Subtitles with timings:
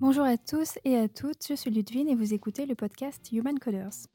[0.00, 3.58] Bonjour à tous et à toutes, je suis Ludwine et vous écoutez le podcast Human
[3.58, 4.06] Coders.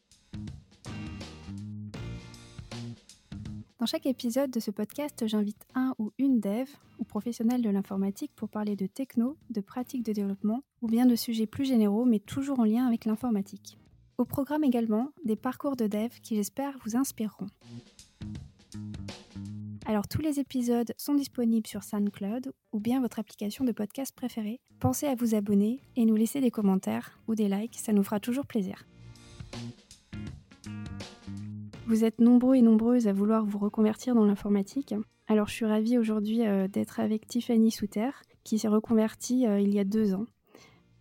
[3.79, 6.69] Dans chaque épisode de ce podcast, j'invite un ou une dev
[6.99, 11.17] ou professionnel de l'informatique pour parler de techno, de pratiques de développement ou bien de
[11.17, 13.77] sujets plus généraux mais toujours en lien avec l'informatique.
[14.17, 17.47] Au programme également des parcours de dev qui j'espère vous inspireront.
[19.85, 24.61] Alors tous les épisodes sont disponibles sur SoundCloud ou bien votre application de podcast préférée.
[24.79, 28.21] Pensez à vous abonner et nous laisser des commentaires ou des likes, ça nous fera
[28.21, 28.85] toujours plaisir.
[31.85, 34.95] Vous êtes nombreux et nombreuses à vouloir vous reconvertir dans l'informatique.
[35.27, 38.11] Alors je suis ravie aujourd'hui euh, d'être avec Tiffany Souter,
[38.45, 40.25] qui s'est reconvertie euh, il y a deux ans.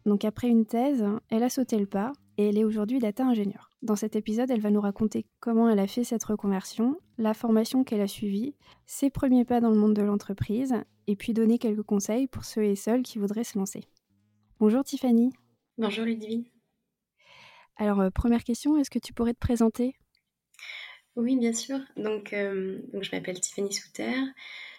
[0.07, 3.71] Donc après une thèse, elle a sauté le pas et elle est aujourd'hui data ingénieure.
[3.83, 7.85] Dans cet épisode, elle va nous raconter comment elle a fait cette reconversion, la formation
[7.85, 8.55] qu'elle a suivie,
[8.87, 10.75] ses premiers pas dans le monde de l'entreprise,
[11.07, 13.85] et puis donner quelques conseils pour ceux et celles qui voudraient se lancer.
[14.61, 15.33] Bonjour Tiffany.
[15.79, 16.45] Bonjour Ludivine.
[17.77, 19.95] Alors, euh, première question, est-ce que tu pourrais te présenter?
[21.17, 21.79] Oui, bien sûr.
[21.97, 24.15] Donc, euh, donc je m'appelle Tiffany Souter.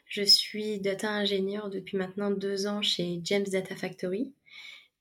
[0.05, 4.33] Je suis data ingénieure depuis maintenant deux ans chez James Data Factory.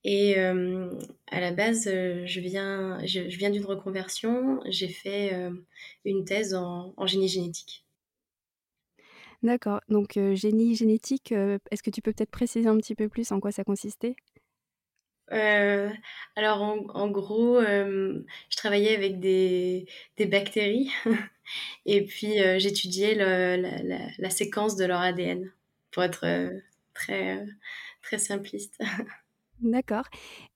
[0.05, 0.91] Et euh,
[1.31, 4.61] à la base, euh, je viens, je, viens d'une reconversion.
[4.67, 5.51] J'ai fait euh,
[6.05, 7.85] une thèse en, génie génétique.
[9.43, 9.81] D'accord.
[9.89, 13.51] Donc génie génétique, est-ce que tu peux peut-être préciser un petit peu plus en quoi
[13.51, 14.15] ça consistait?
[16.37, 20.93] Alors en, gros, je travaillais avec des, des bactéries
[21.87, 25.51] et puis j'étudiais la, la, la, séquence de leur ADN
[25.91, 26.53] pour être
[26.95, 27.45] très,
[28.03, 28.79] très simpliste.
[29.63, 30.05] D'accord.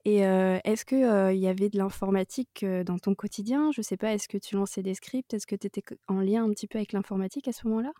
[0.04, 3.70] Et est-ce qu'il il y avait de l'informatique dans ton quotidien?
[3.72, 5.32] Je sais pas, est-ce que tu lançais des scripts?
[5.32, 7.92] Est-ce que tu étais en lien un petit peu avec l'informatique à ce moment-là?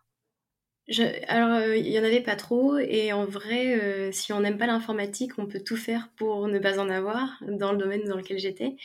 [1.26, 5.32] Alors, il y en avait pas trop, et en vrai, si on n'aime pas l'informatique,
[5.38, 8.76] on peut tout faire pour ne pas en avoir dans le domaine dans lequel j'étais.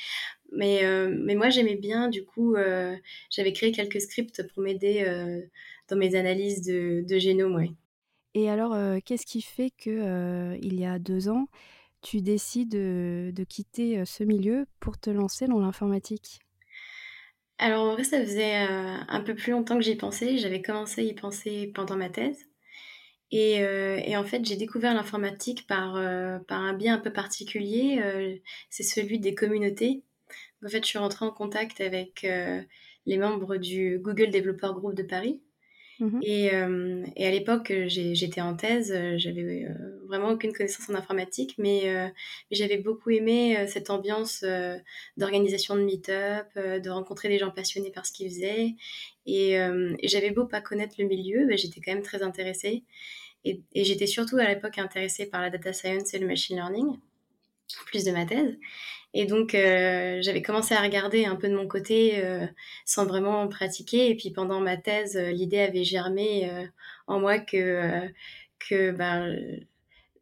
[0.52, 2.56] Mais, mais moi, j'aimais bien, du coup,
[3.30, 5.06] j'avais créé quelques scripts pour m'aider
[5.90, 7.72] dans mes analyses de, de génome, ouais.
[8.34, 11.48] Et alors, qu'est-ce qui fait que il y a deux ans,
[12.02, 16.40] tu décides de, quitter ce milieu pour te lancer dans l'informatique?
[17.58, 20.38] Alors en vrai, ça faisait un peu plus longtemps que j'y pensais.
[20.38, 22.48] J'avais commencé à y penser pendant ma thèse.
[23.32, 23.64] Et,
[24.18, 28.42] en fait, j'ai découvert l'informatique par, un biais un peu particulier.
[28.70, 30.04] c'est celui des communautés.
[30.66, 32.26] En fait, je suis rentrée en contact avec
[33.06, 35.42] les membres du Google Developer Group de Paris
[36.02, 40.90] Mmh et, euh, et, à l'époque, j'étais en thèse, euh, j'avais euh, vraiment aucune connaissance
[40.90, 42.12] en informatique, mais,
[42.50, 44.44] j'avais beaucoup aimé cette ambiance
[45.16, 48.76] d'organisation de meet-up, de rencontrer des gens passionnés par ce qu'ils faisaient.
[49.28, 49.58] Et,
[50.04, 52.84] j'avais beau pas connaître le milieu, mais j'étais quand même très intéressée.
[53.46, 56.98] Et, j'étais surtout à l'époque intéressée par la data science et le machine learning,
[57.86, 58.58] plus de ma thèse.
[59.14, 62.46] Et donc, euh, j'avais commencé à regarder un peu de mon côté euh,
[62.86, 64.10] sans vraiment pratiquer.
[64.10, 66.50] Et puis, pendant ma thèse, euh, l'idée avait germé
[67.08, 68.10] en moi que,
[68.60, 69.38] que ben,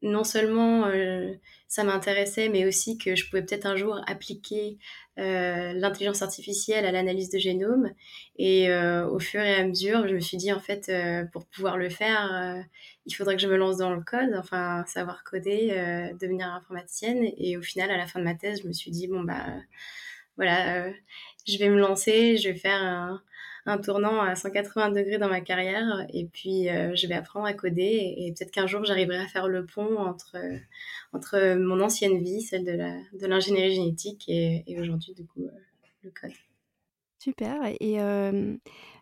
[0.01, 0.89] non seulement
[1.67, 4.77] ça m'intéressait, mais aussi que je pouvais peut-être un jour appliquer
[5.17, 7.91] l'intelligence artificielle à l'analyse de génome.
[8.37, 10.91] Et au fur et à mesure, je me suis dit, en fait,
[11.33, 12.63] pour pouvoir le faire,
[13.05, 15.69] il faudrait que je me lance dans le code, enfin, savoir coder,
[16.19, 17.29] devenir informaticienne.
[17.37, 19.45] Et au final, à la fin de ma thèse, je me suis dit, bon, bah,
[20.37, 20.89] voilà,
[21.45, 23.21] je vais me lancer, je vais faire un,
[23.69, 27.53] un tournant à 180 degrés dans ma carrière et puis euh, je vais apprendre à
[27.53, 30.37] coder et, peut-être qu'un jour j'arriverai à faire le pont entre,
[31.13, 35.51] entre mon ancienne vie, celle de l'ingénierie de génétique et, aujourd'hui du coup euh,
[36.03, 36.31] le code.
[37.19, 37.57] Super.
[37.79, 38.55] Et euh,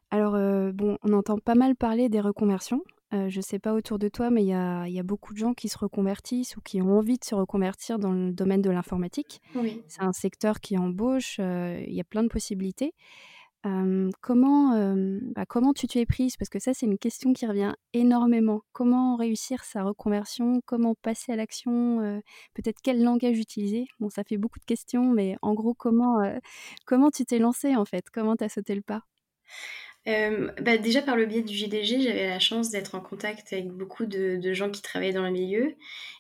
[0.09, 0.33] alors,
[0.73, 2.81] bon, on entend pas mal parler des reconversions.
[3.11, 5.37] je ne sais pas autour de toi, mais il y a, y a, beaucoup de
[5.37, 8.71] gens qui se reconvertissent ou qui ont envie de se reconvertir dans le domaine de
[8.71, 9.39] l'informatique.
[9.53, 9.83] Oui.
[9.87, 12.95] C'est un secteur qui embauche, il y a plein de possibilités
[14.21, 14.95] comment,
[15.35, 16.37] bah, comment tu t'y es prise?
[16.37, 18.61] Parce que ça, c'est une question qui revient énormément.
[18.71, 20.61] Comment réussir sa reconversion?
[20.65, 22.21] Comment passer à l'action?
[22.53, 23.87] Peut-être quel langage utiliser?
[23.99, 26.17] Bon, ça fait beaucoup de questions, mais en gros, comment,
[26.85, 28.05] comment tu t'es lancée en fait?
[28.11, 29.03] Comment tu as sauté le pas?
[30.07, 33.67] Euh, bah déjà par le biais du JDG, j'avais la chance d'être en contact avec
[33.67, 35.75] beaucoup de, de, gens qui travaillaient dans le milieu.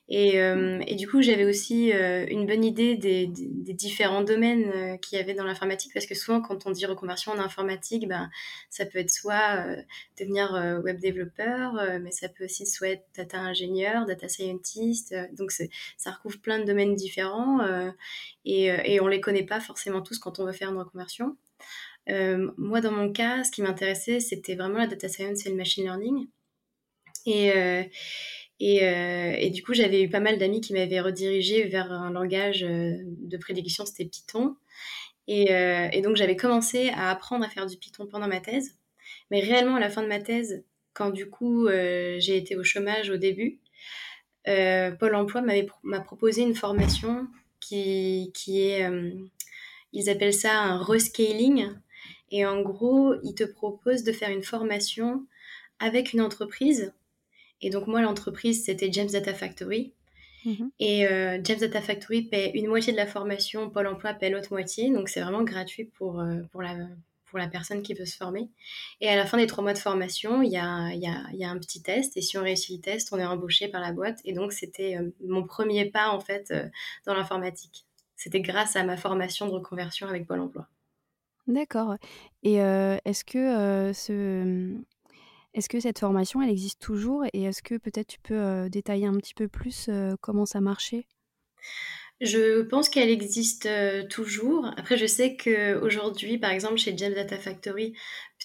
[0.09, 4.99] Et, euh, et du coup, j'avais aussi euh, une bonne idée des, des, différents domaines
[4.99, 8.29] qu'il y avait dans l'informatique, parce que souvent, quand on dit reconversion en informatique, ben,
[8.69, 9.65] ça peut être soit
[10.19, 15.13] devenir web développeur, mais ça peut aussi soit être data ingénieur, data scientist.
[15.33, 17.59] donc, ça recouvre plein de domaines différents
[18.45, 21.35] et, et on les connaît pas forcément tous quand on veut faire une reconversion.
[22.09, 25.55] Euh, moi, dans mon cas, ce qui m'intéressait, c'était vraiment la data science et le
[25.55, 26.27] machine learning.
[27.25, 27.83] Et, euh,
[28.59, 33.37] Et, du coup, j'avais eu pas mal d'amis qui m'avaient redirigé vers un langage de
[33.37, 34.55] prédilection, c'était Python.
[35.27, 38.71] Et, et donc, j'avais commencé à apprendre à faire du Python pendant ma thèse.
[39.29, 40.63] Mais réellement, à la fin de ma thèse,
[40.93, 43.59] quand du coup j'ai été au chômage au début,
[44.45, 45.43] Pôle Emploi
[45.83, 47.27] m'a proposé une formation
[47.59, 48.89] qui, qui est,
[49.93, 51.67] ils appellent ça un rescaling.
[52.31, 55.25] Et en gros, ils te proposent de faire une formation
[55.79, 56.93] avec une entreprise.
[57.61, 59.93] Et donc moi, l'entreprise, c'était James Data Factory.
[60.45, 60.71] Mhm.
[60.79, 64.51] Et euh, James Data Factory paie une moitié de la formation, Pôle Emploi paie l'autre
[64.51, 64.91] moitié.
[64.91, 66.75] Donc c'est vraiment gratuit pour, euh, pour, la,
[67.25, 68.49] pour la personne qui veut se former.
[69.01, 71.43] Et à la fin des trois mois de formation, il y a, y, a, y
[71.43, 72.15] a, un petit test.
[72.17, 74.19] Et si on réussit le test, on est embauché par la boîte.
[74.25, 76.53] Et donc c'était euh, mon premier pas en fait
[77.05, 77.85] dans l'informatique.
[78.15, 80.67] C'était grâce à ma formation de reconversion avec Pôle Emploi.
[81.47, 81.95] D'accord.
[82.43, 84.83] Et est-ce que ce mmh,
[85.55, 89.15] est-ce que cette formation, elle existe toujours et est-ce que peut-être tu peux détailler un
[89.17, 89.89] petit peu plus
[90.21, 91.07] comment ça marchait?
[92.19, 93.69] Je pense qu'elle existe
[94.09, 94.71] toujours.
[94.77, 97.93] Après, je sais qu'aujourd'hui, par exemple, chez James Data Factory,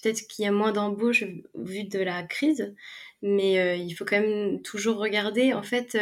[0.02, 1.24] peut-être qu'il y a moins d'embauches
[1.54, 2.74] vu de la crise,
[3.22, 5.54] mais il faut quand même toujours regarder.
[5.54, 5.96] En fait,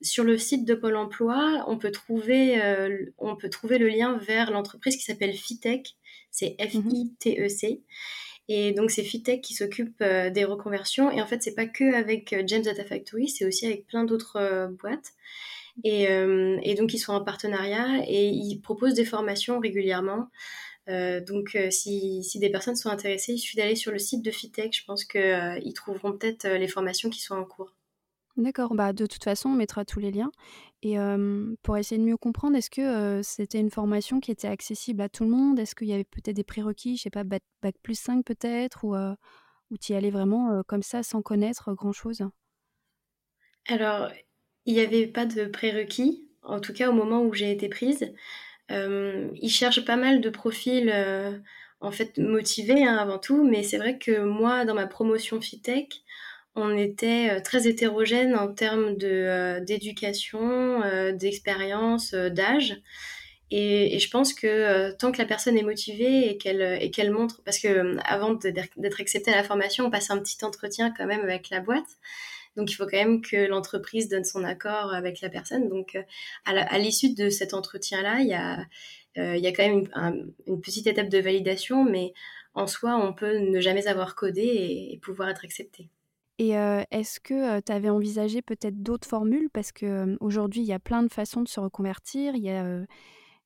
[0.00, 2.60] sur le site de Pôle Emploi, on peut trouver,
[3.18, 5.94] on peut trouver le lien vers l'entreprise qui s'appelle Fitech
[6.32, 7.82] c'est F-I-T-E-C.
[8.48, 11.12] Et donc, c'est Fitech qui s'occupe euh, des reconversions.
[11.12, 14.02] Et en fait, c'est pas que avec euh, James Data Factory, c'est aussi avec plein
[14.04, 15.12] d'autres euh, boîtes.
[15.84, 20.28] Et, donc, ils sont en partenariat et ils proposent des formations régulièrement.
[20.86, 24.76] donc, si, si, des personnes sont intéressées, il suffit d'aller sur le site de Fitech.
[24.76, 27.74] Je pense qu'ils trouveront peut-être les formations qui sont en cours.
[28.38, 30.32] D'accord, bah, de toute façon, on mettra tous les liens.
[30.82, 30.96] Et
[31.62, 35.24] pour essayer de mieux comprendre, est-ce que c'était une formation qui était accessible à tout
[35.24, 35.58] le monde?
[35.58, 37.42] Est-ce qu'il y avait peut-être des prérequis, je sais pas, bac,
[37.82, 38.84] plus 5 peut-être?
[38.84, 42.24] Ou, ou tu y allais vraiment comme ça sans connaître grand-chose?
[43.68, 44.08] Alors,
[44.66, 48.12] il n'y avait pas de prérequis, en tout cas au moment où j'ai été prise.
[48.70, 50.92] ils cherchent pas mal de profils
[51.82, 56.02] en fait motivés hein, avant tout, mais c'est vrai que moi, dans ma promotion FITEC,
[56.54, 62.76] on était euh, très hétérogène en termes euh, d'éducation, euh, d'expérience, d'âge.
[63.50, 67.98] Et, je pense que tant que la personne est motivée et qu'elle, montre, parce que
[68.78, 71.98] d'être acceptée à la formation, on passe un petit entretien quand même avec la boîte.
[72.56, 75.68] Donc il faut quand même que l'entreprise donne son accord avec la personne.
[75.68, 75.96] Donc
[76.44, 78.66] à, l'issue de cet entretien-là, il y a,
[79.16, 82.12] il y a quand même une, petite étape de validation, mais
[82.54, 84.42] en soi, on peut ne jamais avoir codé
[84.92, 85.88] et pouvoir être accepté.
[86.38, 86.50] Et
[86.90, 89.48] est-ce que tu avais envisagé peut-être d'autres formules?
[89.50, 92.34] Parce qu'aujourd'hui, il y a plein de façons de se reconvertir.
[92.34, 92.84] Il y a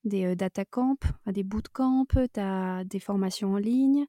[0.06, 4.06] des data camps, des bootcamps, tu as des formations en ligne,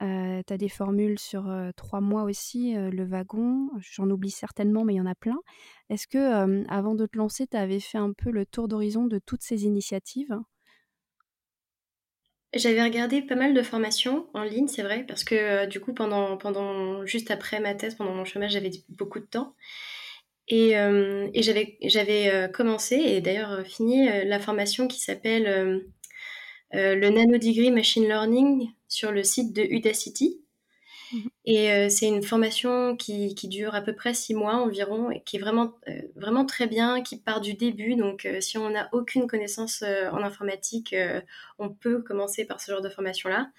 [0.00, 3.70] tu as des formules sur trois mois aussi, le wagon.
[3.78, 5.38] J'en oublie certainement, mais il y en a plein.
[5.90, 9.18] Est-ce que avant de te lancer, tu avais fait un peu le tour d'horizon de
[9.18, 10.38] toutes ces initiatives?
[12.54, 15.92] J'avais regardé pas mal de formations en ligne, c'est vrai, parce que euh, du coup,
[15.92, 19.54] pendant, pendant, juste après ma thèse, pendant mon chômage, j'avais beaucoup de temps.
[20.48, 25.84] Et, euh, et j'avais, euh, commencé, et d'ailleurs fini, la formation qui s'appelle
[26.72, 30.40] le Nano Degree Machine Learning sur le site de Udacity.
[31.12, 31.30] Mhm.
[31.46, 35.22] Et euh, c'est une formation qui, qui, dure à peu près six mois environ et
[35.22, 37.94] qui est vraiment, euh, vraiment très bien, qui part du début.
[37.96, 40.94] Donc, euh, si on n'a aucune connaissance en informatique,
[41.58, 43.50] on peut commencer par ce genre de formation-là.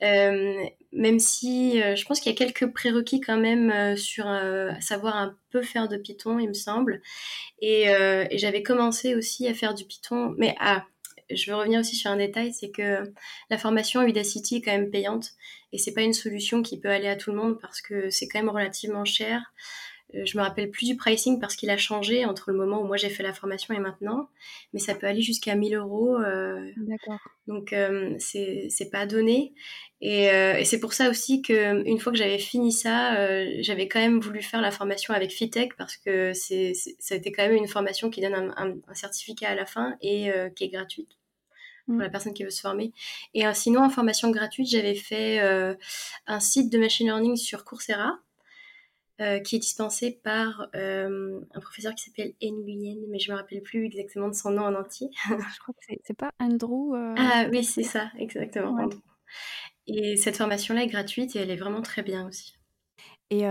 [0.00, 4.24] même si je pense qu'il y a quelques prérequis quand même sur
[4.80, 7.02] savoir un peu faire de Python, il me semble.
[7.60, 10.84] Et, et j'avais commencé aussi à faire du Python, mais à
[11.34, 13.12] je veux revenir aussi sur un détail, c'est que
[13.50, 15.30] la formation Udacity est quand même payante
[15.72, 18.28] et c'est pas une solution qui peut aller à tout le monde parce que c'est
[18.28, 19.52] quand même relativement cher.
[20.14, 22.84] Euh, je me rappelle plus du pricing parce qu'il a changé entre le moment où
[22.84, 24.28] moi j'ai fait la formation et maintenant,
[24.72, 26.16] mais ça peut aller jusqu'à 1000 euros.
[26.16, 27.20] Euh, D'accord.
[27.46, 29.54] Donc euh, c'est pas donné
[30.00, 33.16] et, et c'est pour ça aussi que une fois que j'avais fini ça,
[33.62, 37.30] j'avais quand même voulu faire la formation avec Fitech parce que c'est ça a été
[37.30, 40.70] quand même une formation qui donne un, un certificat à la fin et qui est
[40.70, 41.10] gratuite
[41.86, 42.10] pour la mm.
[42.10, 42.92] personne qui veut se former.
[43.34, 45.74] Et euh, sinon, en formation gratuite, j'avais fait euh,
[46.26, 48.18] un site de machine learning sur Coursera.
[49.20, 53.84] Euh, qui est dispensé par un professeur qui s'appelle Nguyen, mais je me rappelle plus
[53.84, 55.10] exactement de son nom en entier.
[55.28, 56.94] je crois que c'est pas Andrew.
[57.16, 58.88] Ah oui, c'est ça, exactement.
[59.86, 62.54] Et cette formation-là est gratuite et elle est vraiment très bien aussi.
[63.32, 63.44] Et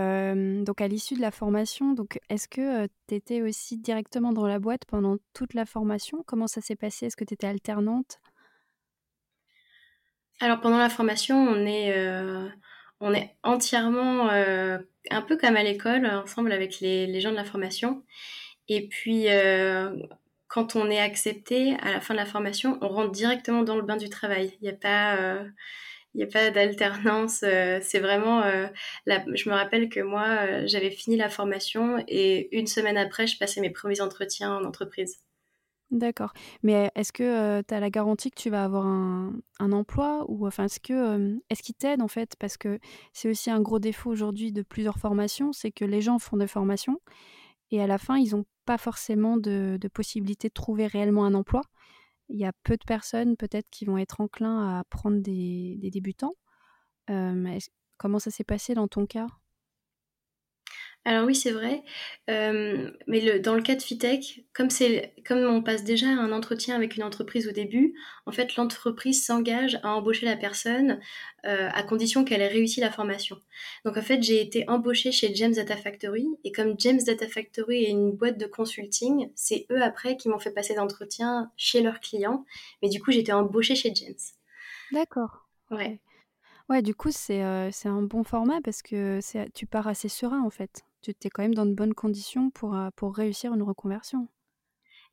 [0.62, 4.60] donc à l'issue de la formation, donc est-ce que tu étais aussi directement dans la
[4.60, 6.22] boîte pendant toute la formation?
[6.24, 7.06] Comment ça s'est passé?
[7.06, 8.20] Est-ce que tu étais alternante?
[10.38, 11.92] Alors pendant la formation, on est,
[13.00, 17.44] on est entièrement un peu comme à l'école, ensemble avec les, les, gens de la
[17.44, 18.04] formation.
[18.68, 19.26] Et puis,
[20.46, 23.82] quand on est accepté à la fin de la formation, on rentre directement dans le
[23.82, 24.56] bain du travail.
[24.60, 25.42] Il n'y a pas
[26.14, 27.42] il n'y a pas d'alternance.
[27.42, 28.42] Euh, c'est vraiment.
[28.42, 28.66] Euh,
[29.06, 33.38] je me rappelle que moi, euh, j'avais fini la formation et une semaine après, je
[33.38, 35.18] passais mes premiers entretiens en entreprise.
[35.90, 36.32] D'accord.
[36.62, 40.64] Mais est-ce que tu as la garantie que tu vas avoir un, emploi ou enfin
[40.64, 42.34] est-ce que est-ce qu'ils t'aident en fait?
[42.38, 42.78] Parce que
[43.12, 46.46] c'est aussi un gros défaut aujourd'hui de plusieurs formations, c'est que les gens font des
[46.46, 46.98] formations
[47.70, 51.60] et à la fin ils n'ont pas forcément de possibilité de trouver réellement un emploi
[52.32, 56.34] il y a peu de personnes peut-être qui vont être enclins à prendre des, débutants.
[57.06, 59.26] comment ça s'est passé dans ton cas?
[61.04, 61.82] Alors oui, c'est vrai.
[62.28, 64.68] mais dans le cas de Fitech, comme,
[65.26, 67.94] comme on passe déjà un entretien avec une entreprise au début,
[68.24, 71.00] en fait, l'entreprise s'engage à embaucher la personne
[71.42, 73.36] à condition qu'elle ait réussi la formation.
[73.84, 76.28] Donc en fait, j'ai été embauchée chez James Data Factory.
[76.44, 80.38] Et comme James Data Factory est une boîte de consulting, c'est eux après qui m'ont
[80.38, 82.44] fait passer d'entretien chez leurs clients.
[82.80, 84.14] Mais du coup, j'étais embauchée chez James.
[84.92, 85.48] D'accord.
[85.72, 85.98] Ouais.
[86.68, 89.18] Ouais, du coup, c'est un bon format parce que
[89.52, 92.74] tu pars assez serein en fait tu étais quand même dans de bonnes conditions pour,
[92.74, 94.28] euh, pour réussir une reconversion.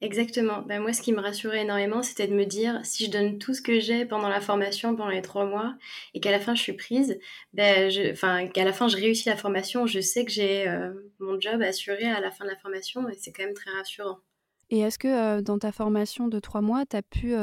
[0.02, 0.62] Exactement.
[0.62, 3.54] Ben, moi, ce qui me rassurait énormément, c'était de me dire, si je donne tout
[3.54, 5.76] ce que j'ai pendant la formation, pendant les trois mois,
[6.14, 7.20] et qu'à la fin, je suis prise,
[7.54, 11.40] ben, enfin, qu'à la fin, je réussis la formation, je sais que j'ai euh, mon
[11.40, 14.20] job assuré à la fin de la formation, et c'est quand même très rassurant.
[14.70, 17.34] Et est-ce que euh, dans ta formation de trois mois, tu as pu,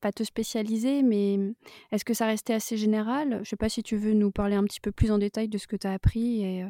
[0.00, 1.38] pas te spécialiser, mais
[1.92, 3.30] est-ce que ça restait assez général?
[3.30, 5.48] Je ne sais pas si tu veux nous parler un petit peu plus en détail
[5.48, 6.64] de ce que tu as appris et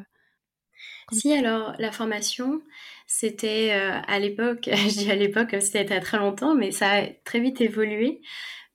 [1.11, 2.61] si, alors la formation,
[3.07, 7.07] c'était euh, à l'époque, je dis à l'époque, c'était à très longtemps, mais ça a
[7.25, 8.21] très vite évolué.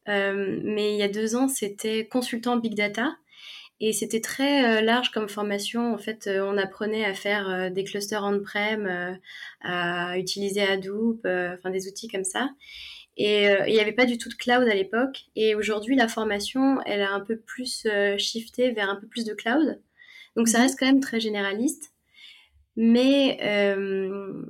[0.08, 3.16] Euh, mais il y a deux ans, c'était consultant Big Data.
[3.80, 5.94] Et c'était très euh, large comme formation.
[5.94, 9.18] En fait, on apprenait à faire des clusters on-prem,
[9.60, 12.50] à utiliser Hadoop, enfin des outils comme ça.
[13.16, 15.26] Et il n'y avait pas du tout de cloud à l'époque.
[15.36, 17.86] Et aujourd'hui, la formation, elle a un peu plus
[18.18, 19.80] shifté vers un peu plus de cloud.
[20.36, 20.64] Donc ça mhm.
[20.64, 21.92] reste quand même très généraliste
[22.80, 24.40] mais euh,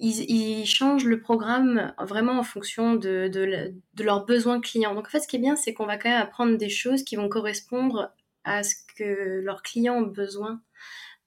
[0.00, 4.96] ils, changent le programme vraiment en fonction de, de, leurs besoins clients.
[4.96, 7.04] Donc en fait, ce qui est bien, c'est qu'on va quand même apprendre des choses
[7.04, 10.60] qui vont correspondre à ce que leurs clients ont besoin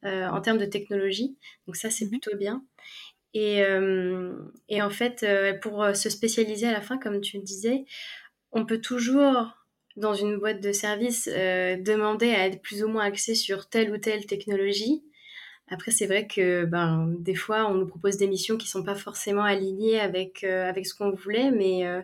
[0.04, 1.38] euh, en termes de technologie.
[1.68, 2.12] Donc ça, c'est mhm.
[2.12, 2.66] plutôt bien.
[3.34, 4.36] Et, euh,
[4.68, 5.26] et en fait,
[5.62, 7.86] pour se spécialiser à la fin, comme tu le disais,
[8.52, 9.54] on peut toujours
[9.96, 13.98] dans une boîte de service demander à être plus ou moins axé sur telle ou
[13.98, 15.02] telle technologie
[15.72, 18.96] après, c'est vrai que ben, des fois, on nous propose des missions qui sont pas
[18.96, 22.02] forcément alignées avec, euh, avec ce qu'on voulait, mais euh,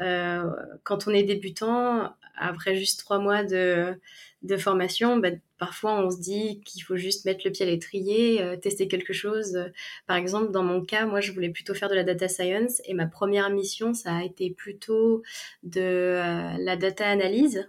[0.00, 0.50] euh,
[0.82, 3.94] quand on est débutant, après juste trois mois de,
[4.42, 8.58] de formation, ben, parfois on se dit qu'il faut juste mettre le pied à l'étrier,
[8.62, 9.70] tester quelque chose.
[10.08, 12.94] Par exemple, dans mon cas, moi, je voulais plutôt faire de la data science et
[12.94, 15.22] ma première mission, ça a été plutôt
[15.62, 16.20] de
[16.58, 17.68] la data analyse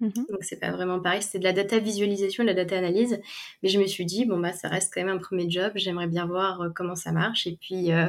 [0.00, 3.20] Mmh Donc c'est pas vraiment pareil, c'était de la data visualisation, de la data analyse.
[3.62, 6.06] Mais je me suis dit bon bah ça reste quand même un premier job, j'aimerais
[6.06, 7.46] bien voir euh, comment ça marche.
[7.48, 8.06] Et puis euh,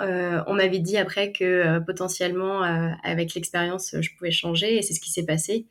[0.00, 2.62] euh, on m'avait dit après que potentiellement
[3.02, 5.66] avec l'expérience je pouvais changer et c'est ce qui s'est passé.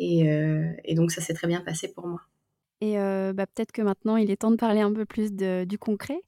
[0.00, 0.20] Et,
[0.84, 2.20] et, donc ça s'est très bien passé pour moi.
[2.80, 5.78] Et bah, peut-être que maintenant il est temps de parler un peu plus de, du
[5.78, 6.20] concret.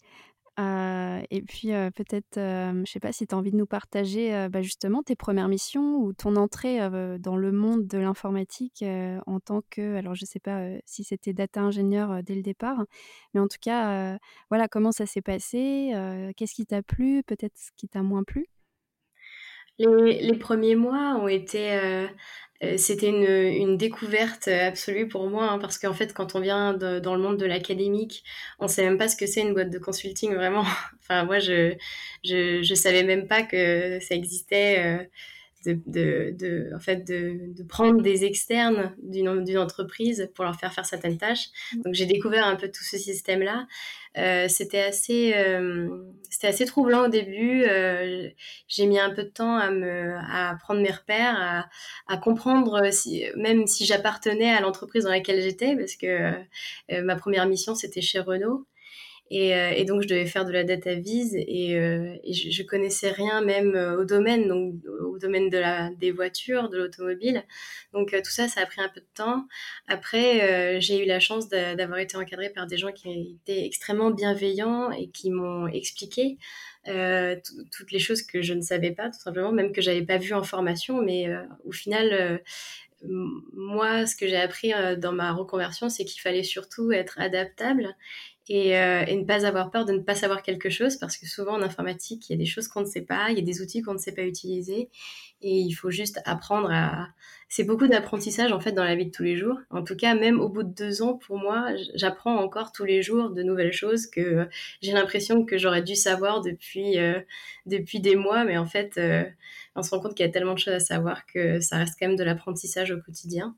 [0.59, 4.63] Et puis peut-être, je ne sais pas si tu as envie de nous partager bah,
[4.63, 6.79] justement tes premières missions ou ton entrée
[7.19, 8.85] dans le monde de l'informatique
[9.27, 12.85] en tant que, alors je ne sais pas si c'était data ingénieur dès le départ,
[13.33, 14.19] mais en tout cas,
[14.51, 15.93] voilà, comment ça s'est passé,
[16.37, 18.47] qu'est-ce qui t'a plu, peut-être ce qui t'a moins plu?
[19.79, 22.09] Les, premiers mois ont été
[22.77, 27.15] c'était une, une, découverte absolue pour moi hein, parce qu'en fait quand on vient dans
[27.15, 28.23] le monde de l'académique
[28.59, 30.65] on sait même pas ce que c'est une boîte de consulting vraiment.
[31.03, 31.75] Enfin moi je,
[32.25, 35.05] je je savais même pas que ça existait euh,
[35.67, 40.73] de, de, de, en fait, de, de prendre des externes d'une entreprise pour leur faire
[40.73, 41.49] faire certaines tâches.
[41.75, 41.83] Mm.
[41.83, 43.67] Donc j'ai découvert un peu tout ce système-là.
[44.19, 45.89] Euh, c'était assez, euh,
[46.29, 47.63] c'était assez troublant au début.
[47.65, 48.29] Euh,
[48.67, 51.69] j'ai mis un peu de temps à me, à prendre mes repères, à,
[52.09, 56.33] à comprendre si, même si j'appartenais à l'entreprise dans laquelle j'étais, parce que
[57.03, 58.67] ma première mission c'était chez Renault.
[59.31, 62.51] Et, euh, et, donc, je devais faire de la data vise et, euh, et je,
[62.51, 66.79] je, connaissais rien même euh, au domaine, donc au domaine de la, des voitures, de
[66.79, 67.45] l'automobile.
[67.93, 69.47] Donc, tout ça, ça a pris un peu de temps.
[69.87, 74.91] Après, j'ai eu la chance d'avoir été encadrée par des gens qui étaient extrêmement bienveillants
[74.91, 76.39] et qui m'ont expliqué
[76.85, 80.35] toutes les choses que je ne savais pas, tout simplement, même que j'avais pas vu
[80.35, 81.29] en formation, mais
[81.65, 82.41] au final,
[83.03, 87.97] moi, ce que j'ai appris dans ma reconversion, c'est qu'il fallait surtout être adaptable
[88.49, 91.53] et, et, ne pas avoir peur de ne pas savoir quelque chose parce que souvent
[91.53, 93.63] en informatique, il y a des choses qu'on ne sait pas, il y a des
[93.63, 94.89] outils qu'on ne sait pas utiliser
[95.43, 97.09] et il faut juste apprendre à,
[97.49, 99.59] c'est beaucoup d'apprentissage en fait dans la vie de tous les jours.
[99.71, 103.03] En tout cas, même au bout de deux ans, pour moi, j'apprends encore tous les
[103.03, 104.49] jours de nouvelles choses que
[104.83, 107.21] j'ai l'impression que j'aurais dû savoir depuis euh,
[107.67, 109.25] depuis des mois, mais en fait, euh,
[109.75, 111.97] on se rend compte qu'il y a tellement de choses à savoir que ça reste
[111.99, 113.57] quand même de l'apprentissage au quotidien.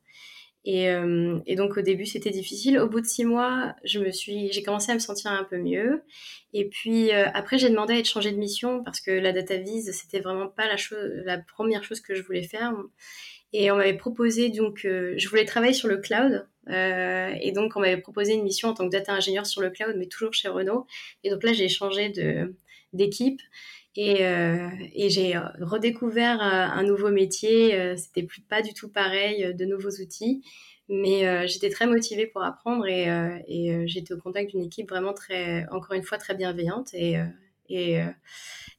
[0.64, 2.78] Et, euh, et, donc au début c'était difficile.
[2.78, 5.58] Au bout de six mois, je me suis, j'ai commencé à me sentir un peu
[5.58, 6.02] mieux.
[6.54, 9.90] Et puis après j'ai demandé à être changée de mission parce que la data vise
[9.92, 12.72] c'était vraiment pas la chose, la première chose que je voulais faire.
[13.52, 16.46] Et on m'avait proposé, donc, euh, je voulais travailler sur le cloud.
[16.68, 19.70] Euh, et donc, on m'avait proposé une mission en tant que data ingénieur sur le
[19.70, 20.86] cloud, mais toujours chez Renault.
[21.22, 22.54] Et donc là, j'ai changé de,
[22.94, 23.40] d'équipe.
[23.94, 27.96] Et, euh, et j'ai redécouvert un nouveau métier.
[27.96, 30.42] C'était plus pas du tout pareil, de nouveaux outils.
[30.88, 33.06] Mais j'étais très motivée pour apprendre et,
[33.46, 36.92] et j'étais au contact d'une équipe vraiment très, encore une fois, très bienveillante.
[36.94, 37.16] Et,
[37.68, 38.02] et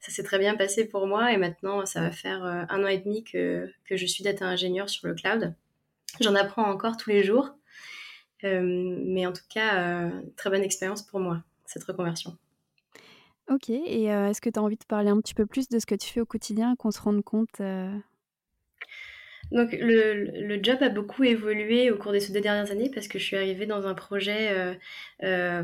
[0.04, 2.88] ça s'est très bien passé pour moi et maintenant ça va faire euh, un an
[2.88, 5.54] et demi que, que je suis data ingénieur sur le cloud.
[6.20, 7.54] J'en apprends encore tous les jours,
[8.44, 12.36] euh, mais en tout cas, euh, très bonne expérience pour moi, cette reconversion.
[13.50, 15.86] Ok, et est-ce que tu as envie de parler un petit peu plus de ce
[15.86, 17.60] que tu fais au quotidien, qu'on se rende compte
[19.52, 23.18] donc le, le, job a beaucoup évolué au cours des deux dernières années parce que
[23.18, 24.74] je suis arrivée dans un projet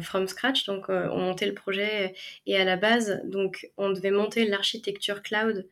[0.00, 0.66] from scratch.
[0.66, 2.14] Donc on montait le projet
[2.46, 5.66] et à la base, donc on devait monter l'architecture cloud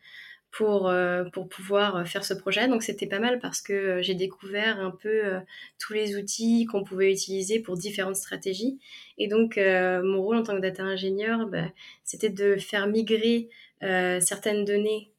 [0.51, 0.93] pour,
[1.33, 2.69] pour pouvoir faire ce projet.
[2.69, 5.23] Donc c'était pas mal parce que j'ai découvert un peu
[5.79, 8.79] tous les outils qu'on pouvait utiliser pour différentes stratégies.
[9.19, 11.71] Et donc mon rôle en tant que data ingénieur, bah,
[12.05, 13.49] c'était de faire migrer
[13.81, 15.13] certaines données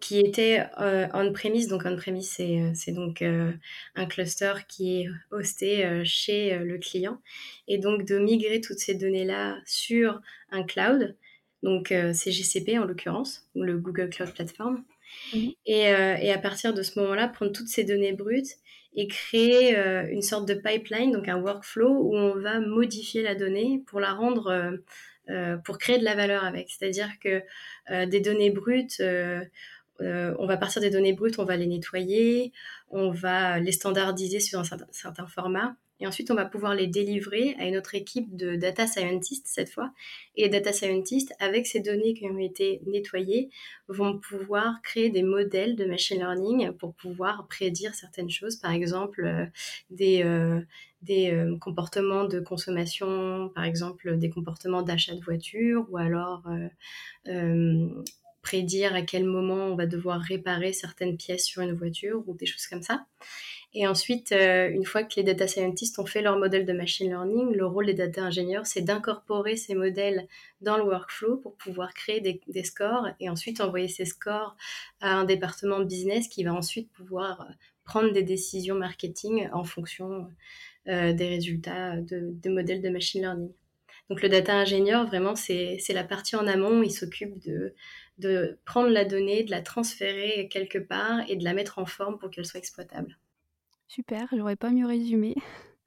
[0.00, 1.68] qui était euh, on-premise.
[1.68, 3.52] Donc on-premise, c'est, euh, donc euh,
[3.94, 7.20] un cluster qui est hosté chez le client.
[7.68, 10.20] Et donc de migrer toutes ces données-là sur
[10.50, 11.16] un cloud,
[11.62, 14.82] donc c'est GCP en l'occurrence, ou le Google Cloud Platform.
[15.34, 15.50] Mhm.
[15.66, 18.56] Et, et, à partir de ce moment-là, prendre toutes ces données brutes
[18.94, 19.76] et créer
[20.10, 24.12] une sorte de pipeline, donc un workflow où on va modifier la donnée pour la
[24.12, 24.80] rendre
[25.30, 26.70] euh, pour créer de la valeur avec.
[26.70, 27.42] C'est-à-dire que
[27.90, 29.44] euh, des données brutes, euh,
[30.00, 32.52] on va partir des données brutes, on va les nettoyer,
[32.88, 37.54] on va les standardiser sur un certain format et ensuite, on va pouvoir les délivrer
[37.58, 39.92] à une autre équipe de data scientists cette fois.
[40.34, 43.50] Et les data scientists, avec ces données qui ont été nettoyées,
[43.88, 48.56] vont pouvoir créer des modèles de machine learning pour pouvoir prédire certaines choses.
[48.56, 49.46] Par exemple, euh,
[49.90, 50.60] des, euh,
[51.10, 56.44] euh, comportements de consommation, par exemple des comportements d'achat de voiture, ou alors
[58.42, 62.46] prédire à quel moment on va devoir réparer certaines pièces sur une voiture ou des
[62.46, 63.04] choses comme ça.
[63.72, 67.08] Et ensuite, euh, une fois que les data scientists ont fait leur modèle de machine
[67.08, 70.26] learning, le rôle des data ingénieurs, c'est d'incorporer ces modèles
[70.60, 74.56] dans le workflow pour pouvoir créer des, scores et ensuite envoyer ces scores
[75.00, 77.52] à un département business qui va ensuite pouvoir euh,
[77.84, 80.28] prendre des décisions marketing en fonction
[80.88, 83.52] euh, des résultats de, des modèles de machine learning.
[84.08, 86.82] Donc le data ingénieur, vraiment, c'est la partie en amont.
[86.82, 87.38] Il s'occupe
[88.18, 92.18] de prendre la donnée, de la transférer quelque part et de la mettre en forme
[92.18, 93.19] pour qu'elle soit exploitable.
[93.90, 95.34] Super, j'aurais pas mieux résumé.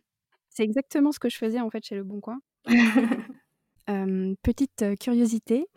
[0.50, 2.42] C'est exactement ce que je faisais en fait chez Le Bon Coin.
[4.44, 5.68] petite curiosité,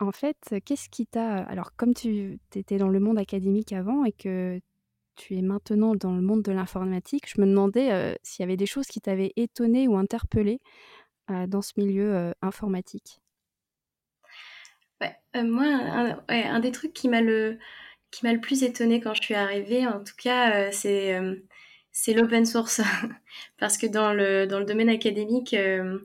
[0.00, 1.36] en fait, qu'est-ce qui t'a...
[1.44, 4.60] Alors comme tu étais dans le monde académique avant et que
[5.14, 8.66] tu es maintenant dans le monde de l'informatique, je me demandais s'il y avait des
[8.66, 10.60] choses qui t'avaient étonné ou interpellé
[11.28, 13.20] dans ce milieu informatique.
[15.36, 15.66] moi,
[16.28, 17.58] un, des trucs qui m'a le
[18.10, 21.16] qui m'a le plus étonné quand je suis arrivée, en tout cas, c'est
[21.92, 22.80] c'est l'open source.
[23.58, 25.98] Parce que dans le, domaine académique, euh,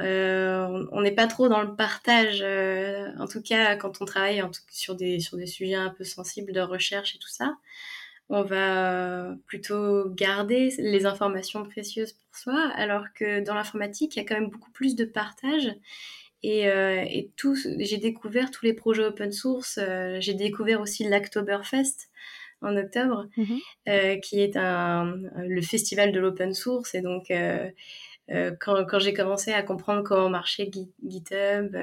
[0.00, 4.42] euh, on n'est pas trop dans le partage, euh, en tout cas quand on travaille
[4.70, 7.56] sur, des, sujets un peu sensibles de recherche et tout ça.
[8.28, 14.22] On va plutôt garder les informations précieuses pour soi, alors que dans l'informatique, il y
[14.22, 15.74] a quand même beaucoup plus de partage.
[16.42, 17.30] Et, et
[17.78, 19.78] j'ai découvert tous les projets open source.
[20.20, 22.08] j'ai découvert aussi l'Octoberfest
[22.62, 23.58] en octobre, mhm.
[23.88, 26.94] euh, qui est un, le festival de l'open source.
[26.94, 27.68] Et donc, euh,
[28.30, 30.70] euh, quand, quand j'ai commencé à comprendre comment marchait
[31.04, 31.76] GitHub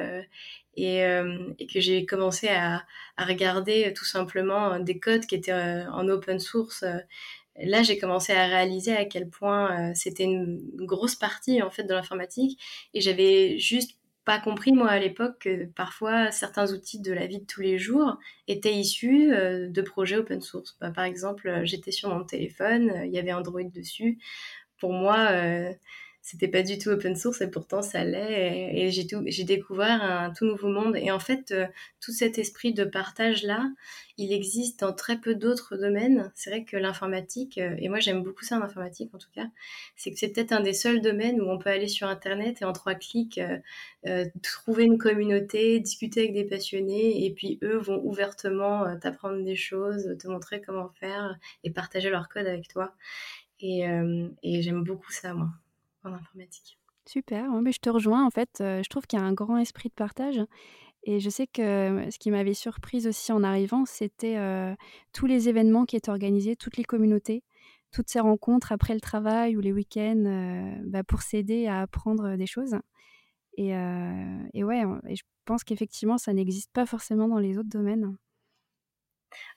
[0.75, 2.83] et, et, que j'ai commencé à,
[3.17, 6.85] à, regarder tout simplement des codes qui étaient en open source,
[7.61, 11.93] là j'ai commencé à réaliser à quel point c'était une grosse partie en fait de
[11.93, 12.57] l'informatique
[12.93, 17.39] et j'avais juste pas compris, moi, à l'époque, que parfois certains outils de la vie
[17.39, 20.77] de tous les jours étaient issus euh, de projets open source.
[20.79, 24.19] Bah, par exemple, j'étais sur mon téléphone, il y avait Android dessus.
[24.77, 25.29] Pour moi,
[26.29, 28.75] c'était pas du tout open source et pourtant ça l'est.
[28.77, 30.95] Et, j'ai tout j'ai découvert un tout nouveau monde.
[30.95, 31.65] Et en fait euh,
[31.99, 33.67] tout cet esprit de partage là
[34.17, 36.31] il existe dans très peu d'autres domaines.
[36.35, 39.47] C'est vrai que l'informatique euh, et moi j'aime beaucoup ça en informatique en tout cas
[39.95, 42.65] c'est que c'est peut-être un des seuls domaines où on peut aller sur internet et
[42.65, 43.39] en trois clics
[44.05, 49.55] euh, trouver une communauté discuter avec des passionnés et puis eux vont ouvertement t'apprendre des
[49.55, 52.93] choses te montrer comment faire et partager leur code avec toi.
[53.61, 53.83] Et,
[54.43, 55.49] et j'aime beaucoup ça moi
[57.05, 58.49] Super, mais je te rejoins en fait.
[58.59, 60.39] je trouve qu'il y a un grand esprit de partage.
[61.03, 64.37] Et je sais que ce qui m'avait surprise aussi en arrivant, c'était
[65.13, 67.43] tous les événements qui étaient organisés, toutes les communautés,
[67.91, 72.45] toutes ces rencontres après le travail ou les week-ends bah, pour s'aider à apprendre des
[72.45, 72.75] choses.
[73.57, 73.69] Et,
[74.53, 78.15] et ouais, et je pense qu'effectivement, ça n'existe pas forcément dans les autres domaines.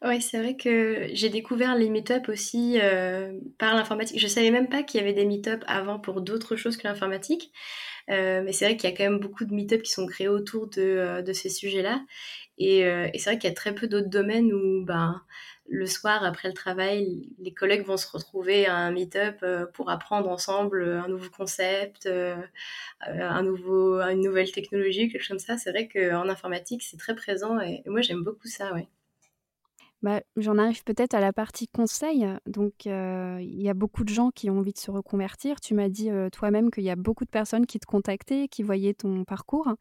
[0.05, 4.19] Oui, c'est vrai que j'ai découvert les meet-up aussi euh, par l'informatique.
[4.21, 7.53] Je savais même pas qu'il y avait des meet-up avant pour d'autres choses que l'informatique.
[8.11, 10.29] Euh, mais c'est vrai qu'il y a quand même beaucoup de meet-up qui sont créés
[10.29, 12.05] autour de, euh, de ces sujets-là.
[12.59, 15.21] Et, et c'est vrai qu'il y a très peu d'autres domaines où ben,
[15.69, 20.29] le soir, après le travail, les collègues vont se retrouver à un meet-up pour apprendre
[20.31, 22.09] ensemble un nouveau concept,
[23.01, 25.59] un nouveau, une nouvelle technologie, quelque chose comme ça.
[25.59, 28.89] C'est vrai qu'en informatique, c'est très présent et, et moi, j'aime beaucoup ça, ouais.
[30.03, 32.27] Bah, j'en arrive peut-être à la partie conseil.
[32.47, 35.61] Donc, il y a beaucoup de gens qui ont envie de se reconvertir.
[35.61, 38.95] Tu m'as dit toi-même qu'il y a beaucoup de personnes qui te contactaient, qui voyaient
[38.95, 39.73] ton parcours,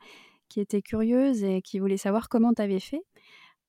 [0.48, 3.02] qui étaient curieuses et qui voulaient savoir comment tu avais fait.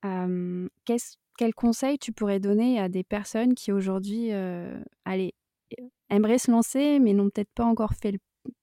[0.02, 4.30] quel conseil tu pourrais donner à des personnes qui aujourd'hui
[5.04, 5.34] allez,
[6.10, 8.18] aimeraient se lancer, mais n'ont peut-être pas encore fait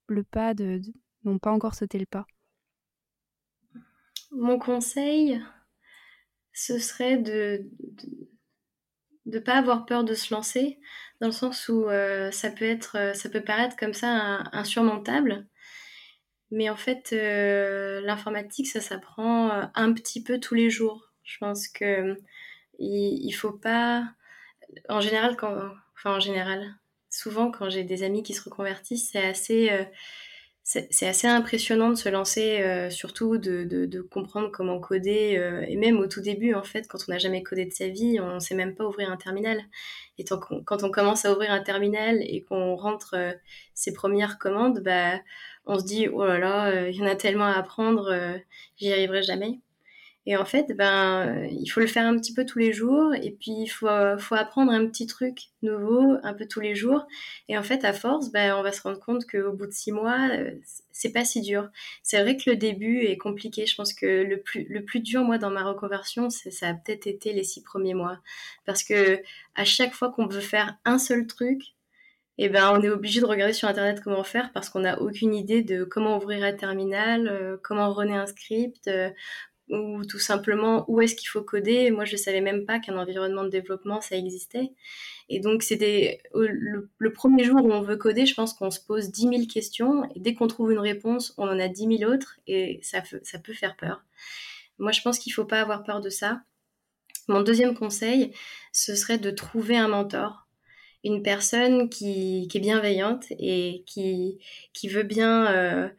[0.07, 0.79] le, pas, de
[1.23, 2.27] n'ont pas encore sauté le pas?
[4.31, 5.41] Mon conseil,
[6.53, 7.69] ce serait de
[9.25, 10.79] ne pas avoir peur de se lancer,
[11.21, 15.47] dans le sens où euh, ça peut être, euh, ça peut paraître comme ça insurmontable,
[16.51, 21.11] mais en fait, euh, l'informatique, ça s'apprend un petit peu tous les jours.
[21.23, 22.17] Je pense que
[22.79, 24.09] il, faut pas,
[24.87, 25.35] en général,
[27.09, 29.69] souvent quand j'ai des amis qui se reconvertissent, c'est assez
[30.69, 35.35] c'est assez impressionnant de se lancer, euh, surtout de, de, comprendre comment coder.
[35.35, 37.87] Euh, et même au tout début, en fait, quand on n'a jamais codé de sa
[37.87, 39.59] vie, on ne sait même pas ouvrir un terminal.
[40.19, 43.31] Et quand on commence à ouvrir un terminal et qu'on rentre euh,
[43.73, 45.19] ses premières commandes, bah,
[45.65, 48.13] on se dit, oh là là, il y en a tellement à apprendre,
[48.77, 49.59] j'y arriverai jamais.
[50.29, 53.15] Et en fait, ben, il faut le faire un petit peu tous les jours.
[53.15, 53.87] Et puis, il faut,
[54.19, 57.07] faut apprendre un petit truc nouveau un peu tous les jours.
[57.47, 59.91] Et en fait, à force, ben, on va se rendre compte qu'au bout de six
[59.91, 60.51] mois, euh,
[60.91, 61.69] c'est pas si dur.
[62.03, 63.65] C'est vrai que le début est compliqué.
[63.65, 67.07] Je pense que le plus, le plus dur, moi, dans ma reconversion, ça a peut-être
[67.07, 68.19] été les six premiers mois.
[68.67, 69.23] Parce que
[69.55, 71.73] à chaque fois qu'on veut faire un seul truc,
[72.41, 75.35] eh ben, on est obligé de regarder sur Internet comment faire parce qu'on n'a aucune
[75.35, 79.09] idée de comment ouvrir un terminal, euh, comment runner un script, euh,
[79.69, 81.91] ou tout simplement où est-ce qu'il faut coder.
[81.91, 84.71] Moi, je ne savais même pas qu'un environnement de développement, ça existait.
[85.29, 89.11] Et donc, c'était le, premier jour où on veut coder, je pense qu'on se pose
[89.11, 90.03] 10 000 questions.
[90.15, 93.53] Et dès qu'on trouve une réponse, on en a 10 000 autres et ça, peut
[93.53, 94.03] faire peur.
[94.79, 96.41] Moi, je pense qu'il ne faut pas avoir peur de ça.
[97.27, 98.33] Mon deuxième conseil,
[98.73, 100.47] ce serait de trouver un mentor
[101.03, 104.39] une personne qui, est bienveillante et qui,
[104.73, 105.89] qui veut bien euh,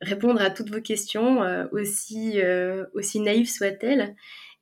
[0.00, 4.14] répondre à toutes vos questions, euh, aussi, euh, aussi naïves soient-elles,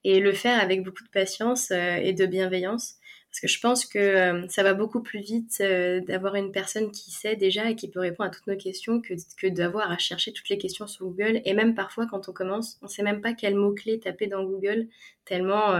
[0.04, 2.94] et le faire avec beaucoup de patience euh, et de bienveillance.
[3.30, 5.62] Parce que je pense que ça va beaucoup plus vite
[6.06, 9.12] d'avoir une personne qui sait déjà et qui peut répondre à toutes nos questions que,
[9.38, 11.42] que d'avoir à chercher toutes les questions sur Google.
[11.44, 14.44] Et même parfois, quand on commence, on ne sait même pas quel mot-clé taper dans
[14.44, 14.88] Google,
[15.26, 15.78] tellement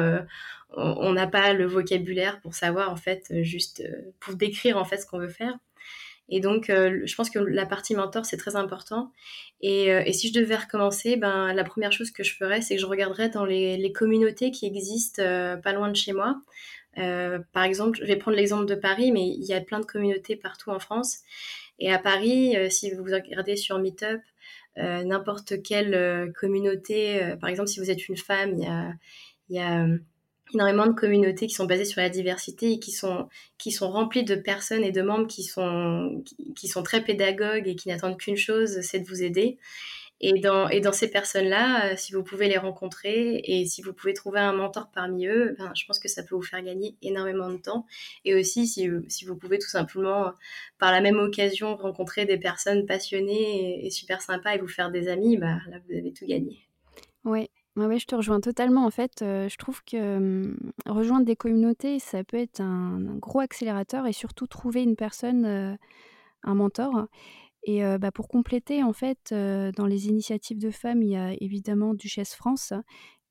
[0.77, 3.83] on n'a pas le vocabulaire pour savoir, en fait, juste
[4.21, 5.59] pour décrire en fait ce qu'on veut faire.
[6.29, 9.13] Et donc, euh, je pense que la partie mentor, c'est très important.
[9.61, 12.77] Et, euh, et, si je devais recommencer, ben, la première chose que je ferais, c'est
[12.77, 16.41] que je regarderais dans les, communautés qui existent euh, pas loin de chez moi.
[17.53, 20.37] par exemple, je vais prendre l'exemple de Paris, mais il y a plein de communautés
[20.37, 21.19] partout en France.
[21.79, 24.21] Et à Paris, si vous regardez sur Meetup,
[24.77, 28.57] n'importe quelle communauté, par exemple, si vous êtes une femme,
[29.49, 29.87] il y a
[30.55, 34.25] énormément de communautés qui sont basées sur la diversité et qui sont, qui sont remplies
[34.25, 36.23] de personnes et de membres qui sont,
[36.57, 39.59] qui, sont très pédagogues et qui n'attendent qu'une chose, c'est de vous aider.
[40.21, 43.93] Et dans, et dans ces personnes-là, euh, si vous pouvez les rencontrer et si vous
[43.93, 46.97] pouvez trouver un mentor parmi eux, ben, je pense que ça peut vous faire gagner
[47.03, 47.87] énormément de temps.
[48.25, 50.33] Et aussi, si, si vous pouvez tout simplement,
[50.81, 55.07] par la même occasion, rencontrer des personnes passionnées et, super sympas et vous faire des
[55.07, 56.67] amis, bah, là, vous avez tout gagné.
[57.25, 57.49] Oui,
[57.87, 58.85] Ouais, je te rejoins totalement.
[58.85, 60.53] En fait, je trouve que
[60.87, 65.79] rejoindre des communautés, ça peut être un, gros accélérateur et surtout trouver une personne,
[66.43, 67.07] un mentor.
[67.63, 71.95] Et bah, pour compléter, en fait, dans les initiatives de femmes, il y a évidemment
[71.95, 72.73] Duchesse France.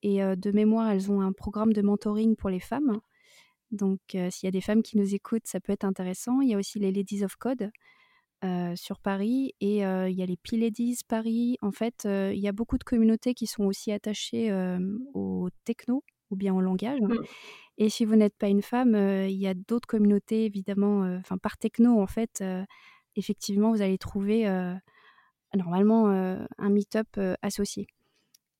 [0.01, 3.01] Et de mémoire, elles ont un programme de mentoring pour les femmes.
[3.71, 6.39] Donc, s'il y a des femmes qui nous écoutent, ça peut être intéressant.
[6.39, 7.69] Il y a aussi les Ladies of Code
[8.75, 11.57] sur Paris et il y a les P-Ladies Paris.
[11.61, 14.51] En fait, il y a beaucoup de communautés qui sont aussi attachées
[15.13, 16.99] au techno ou bien au langage.
[17.01, 17.15] Mmh.
[17.77, 21.57] Et si vous n'êtes pas une femme, il y a d'autres communautés, évidemment, enfin par
[21.57, 22.43] techno, en fait,
[23.15, 24.45] effectivement, vous allez trouver
[25.55, 27.07] normalement un meet-up
[27.41, 27.87] associé.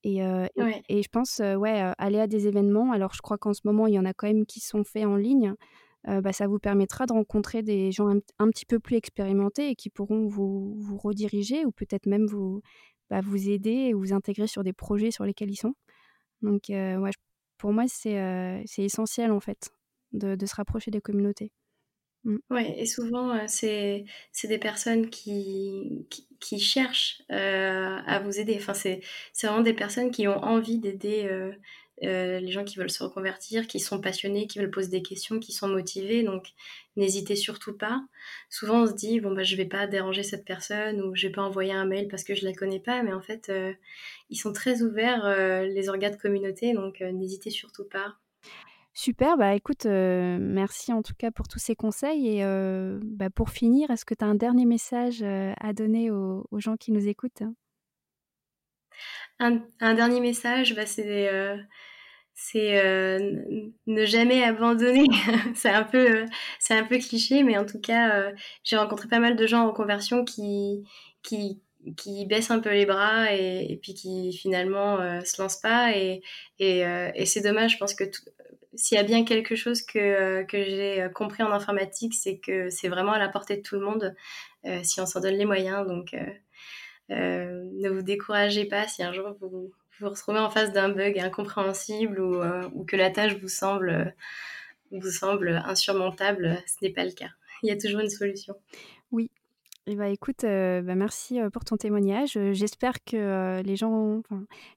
[0.04, 2.92] Et, et, je pense, ouais, aller à des événements.
[2.92, 5.06] Alors, je crois qu'en ce moment, il y en a quand même qui sont faits
[5.06, 5.54] en ligne.
[6.08, 8.08] Bah, ça vous permettra de rencontrer des gens
[8.40, 12.62] un, petit peu plus expérimentés et qui pourront vous, vous rediriger ou peut-être même vous,
[13.10, 15.74] bah, vous aider et vous intégrer sur des projets sur lesquels ils sont.
[16.42, 17.12] Donc, ouais,
[17.58, 19.70] pour moi, c'est essentiel en fait
[20.14, 21.52] de, se rapprocher des communautés.
[22.24, 22.38] Mmh.
[22.50, 24.06] Ouais, et souvent, euh, c'est
[24.44, 26.08] des personnes qui,
[26.40, 28.56] qui, cherchent euh, à vous aider.
[28.58, 29.02] Enfin, c'est
[29.44, 31.30] vraiment des personnes qui ont envie d'aider
[32.04, 35.40] euh, les gens qui veulent se reconvertir, qui sont passionnés, qui veulent poser des questions,
[35.40, 36.24] qui sont motivés.
[36.24, 36.48] Donc,
[36.96, 38.02] n'hésitez surtout pas.
[38.50, 41.34] Souvent, on se dit, bon, bah, je vais pas déranger cette personne ou je vais
[41.34, 43.04] pas envoyer un mail parce que je la connais pas.
[43.04, 43.52] Mais en fait,
[44.30, 45.28] ils sont très ouverts,
[45.64, 46.74] les organes de communauté.
[46.74, 48.16] Donc, n'hésitez surtout pas.
[48.94, 52.40] Super, bah écoute, merci en tout cas pour tous ces conseils.
[52.40, 56.78] Et bah, pour finir, est-ce que tu as un dernier message à donner aux, gens
[56.78, 57.44] qui nous écoutent?
[59.40, 61.30] Un, dernier message, bah, c'est
[63.88, 65.06] ne jamais abandonner.
[65.56, 66.26] c'est un peu
[66.60, 68.32] c'est un peu cliché, mais en tout cas,
[68.64, 70.84] j'ai rencontré pas mal de gens en conversion qui
[71.24, 71.62] qui
[71.96, 76.22] qui baissent un peu les bras et, puis qui finalement se lancent pas et,
[76.60, 76.80] et,
[77.16, 78.04] et c'est dommage je pense que
[78.78, 82.38] s'il y a bien quelque chose que, euh, que j'ai euh, compris en informatique, c'est
[82.38, 84.16] que c'est vraiment à la portée de tout le monde
[84.66, 85.86] euh, si on s'en donne les moyens.
[85.88, 86.16] Donc,
[87.10, 92.20] ne vous découragez pas si un jour vous vous, retrouvez en face d'un bug incompréhensible
[92.20, 92.44] ou,
[92.74, 94.16] ou, que la tâche vous semble,
[94.92, 96.58] vous semble insurmontable.
[96.68, 97.30] Ce n'est pas le cas.
[97.64, 98.54] Il y a toujours une solution.
[99.12, 99.32] Oui,
[99.90, 102.38] eh ben, écoute, euh, bah, merci pour ton témoignage.
[102.52, 104.22] J'espère que les gens,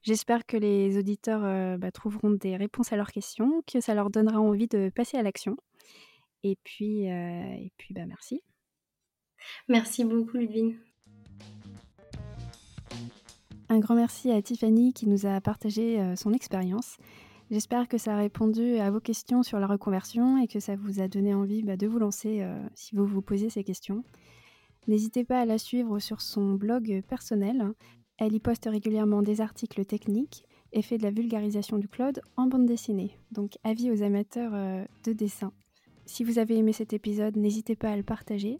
[0.03, 4.39] j'espère que les auditeurs bah, trouveront des réponses à leurs questions, que ça leur donnera
[4.39, 5.57] envie de passer à l'action.
[6.43, 8.41] Et puis, et puis, bah, merci.
[9.67, 10.77] Merci beaucoup, Ludwig.
[13.71, 16.97] Un grand merci à Tiffany qui nous a partagé son expérience.
[17.51, 20.99] J'espère que ça a répondu à vos questions sur la reconversion et que ça vous
[20.99, 24.03] a donné envie de vous lancer si vous vous posez ces questions.
[24.89, 27.71] N'hésitez pas à la suivre sur son blog personnel.
[28.17, 32.47] Elle y poste régulièrement des articles techniques et fait de la vulgarisation du cloud en
[32.47, 33.17] bande dessinée.
[33.31, 35.53] Donc avis aux amateurs euh, de dessin.
[36.05, 38.59] Si vous avez aimé cet épisode, n'hésitez pas à le partager.